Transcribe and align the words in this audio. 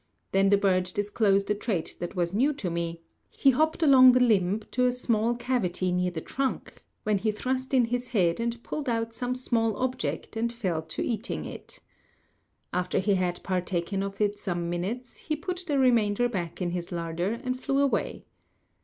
Then 0.31 0.49
the 0.49 0.57
bird 0.57 0.85
disclosed 0.95 1.51
a 1.51 1.53
trait 1.53 1.97
that 1.99 2.15
was 2.15 2.33
new 2.33 2.53
to 2.53 2.71
me; 2.71 3.03
he 3.29 3.51
hopped 3.51 3.83
along 3.83 4.13
the 4.13 4.19
limb 4.19 4.61
to 4.71 4.87
a 4.87 4.91
small 4.91 5.35
cavity 5.35 5.91
near 5.91 6.09
the 6.09 6.19
trunk, 6.21 6.83
when 7.03 7.19
he 7.19 7.31
thrust 7.31 7.71
in 7.71 7.85
his 7.85 8.07
head 8.07 8.39
and 8.39 8.63
pulled 8.63 8.89
out 8.89 9.13
some 9.13 9.35
small 9.35 9.77
object 9.77 10.35
and 10.35 10.51
fell 10.51 10.81
to 10.81 11.03
eating 11.03 11.45
it. 11.45 11.81
After 12.73 12.97
he 12.97 13.13
had 13.13 13.43
partaken 13.43 14.01
of 14.01 14.19
it 14.19 14.39
some 14.39 14.71
minutes 14.71 15.17
he 15.17 15.35
put 15.35 15.65
the 15.67 15.77
remainder 15.77 16.27
back 16.27 16.63
in 16.63 16.71
his 16.71 16.91
larder 16.91 17.33
and 17.43 17.61
flew 17.61 17.77
away. 17.77 18.25